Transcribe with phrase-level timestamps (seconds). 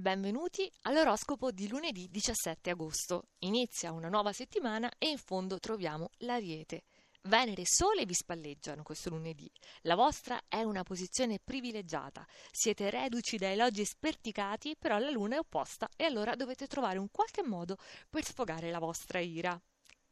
[0.00, 3.24] Benvenuti all'oroscopo di lunedì 17 agosto.
[3.40, 6.84] Inizia una nuova settimana e in fondo troviamo l'Ariete.
[7.24, 9.52] Venere e Sole vi spalleggiano questo lunedì.
[9.82, 12.26] La vostra è una posizione privilegiata.
[12.50, 17.10] Siete reduci da elogi sperticati, però la Luna è opposta e allora dovete trovare un
[17.10, 17.76] qualche modo
[18.08, 19.60] per sfogare la vostra ira.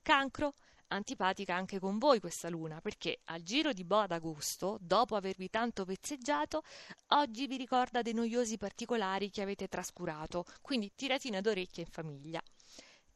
[0.03, 0.53] Cancro
[0.89, 5.85] antipatica anche con voi questa luna, perché al giro di boa d'agosto, dopo avervi tanto
[5.85, 6.63] vezzeggiato,
[7.09, 12.43] oggi vi ricorda dei noiosi particolari che avete trascurato, quindi tiratina d'orecchie in famiglia.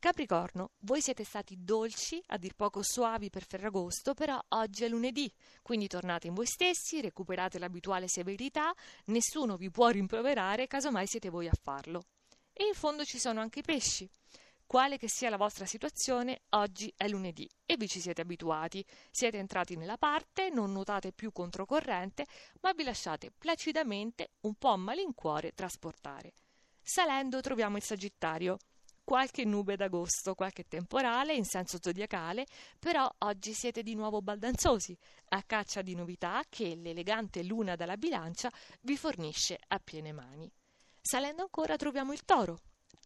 [0.02, 5.32] Capricorno, voi siete stati dolci, a dir poco suavi per Ferragosto, però oggi è lunedì,
[5.62, 11.46] quindi tornate in voi stessi, recuperate l'abituale severità, nessuno vi può rimproverare, casomai siete voi
[11.46, 12.06] a farlo.
[12.52, 14.10] E in fondo ci sono anche i pesci.
[14.72, 18.82] Quale che sia la vostra situazione, oggi è lunedì e vi ci siete abituati.
[19.10, 22.24] Siete entrati nella parte, non nuotate più controcorrente,
[22.62, 26.32] ma vi lasciate placidamente, un po' a malincuore, trasportare.
[26.80, 28.56] Salendo troviamo il Sagittario.
[29.04, 32.46] Qualche nube d'agosto, qualche temporale in senso zodiacale,
[32.78, 34.96] però oggi siete di nuovo baldanzosi,
[35.32, 38.50] a caccia di novità che l'elegante luna dalla bilancia
[38.80, 40.50] vi fornisce a piene mani.
[40.98, 42.60] Salendo ancora troviamo il toro,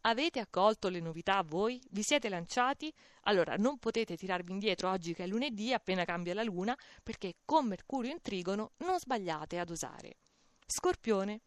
[0.08, 1.82] Avete accolto le novità voi?
[1.90, 2.92] Vi siete lanciati?
[3.22, 7.66] Allora non potete tirarvi indietro oggi che è lunedì appena cambia la luna, perché con
[7.66, 10.18] Mercurio in trigono non sbagliate ad osare.
[10.64, 11.40] Scorpione.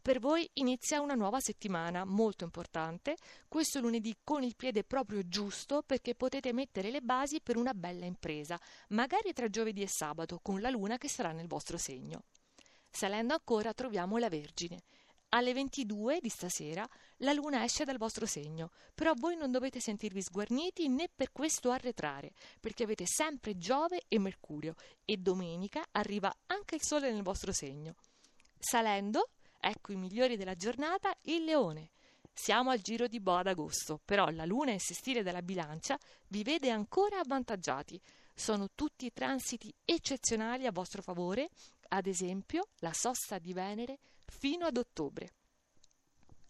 [0.00, 3.16] Per voi inizia una nuova settimana molto importante,
[3.48, 8.06] questo lunedì con il piede proprio giusto perché potete mettere le basi per una bella
[8.06, 8.58] impresa,
[8.90, 12.22] magari tra giovedì e sabato con la luna che sarà nel vostro segno.
[12.88, 14.80] Salendo ancora troviamo la Vergine.
[15.36, 20.22] Alle 22 di stasera la luna esce dal vostro segno, però voi non dovete sentirvi
[20.22, 26.76] sguarniti né per questo arretrare, perché avete sempre Giove e Mercurio e domenica arriva anche
[26.76, 27.96] il sole nel vostro segno.
[28.58, 29.28] Salendo,
[29.60, 31.90] ecco i migliori della giornata, il leone.
[32.32, 35.98] Siamo al giro di boa d'agosto, però la luna in sestile della bilancia
[36.28, 38.00] vi vede ancora avvantaggiati.
[38.34, 41.50] Sono tutti transiti eccezionali a vostro favore,
[41.88, 45.32] ad esempio la sosta di Venere fino ad ottobre.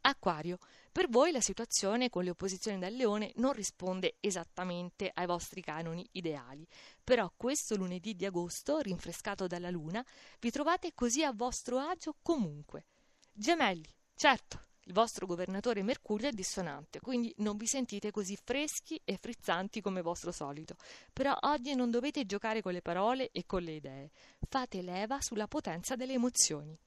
[0.02, 0.58] Acquario,
[0.92, 6.06] per voi la situazione con le opposizioni dal leone non risponde esattamente ai vostri canoni
[6.12, 6.66] ideali,
[7.02, 10.04] però questo lunedì di agosto, rinfrescato dalla luna,
[10.38, 12.86] vi trovate così a vostro agio comunque.
[13.32, 19.16] Gemelli, certo, il vostro governatore Mercurio è dissonante, quindi non vi sentite così freschi e
[19.16, 20.76] frizzanti come vostro solito.
[21.12, 24.10] Però oggi non dovete giocare con le parole e con le idee.
[24.48, 26.78] Fate leva sulla potenza delle emozioni.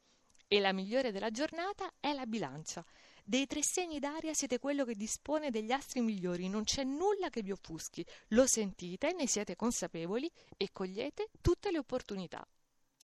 [0.47, 2.85] E la migliore della giornata è la bilancia.
[3.23, 7.43] Dei tre segni d'aria siete quello che dispone degli astri migliori, non c'è nulla che
[7.43, 8.03] vi offuschi.
[8.29, 12.47] Lo sentite, ne siete consapevoli e cogliete tutte le opportunità.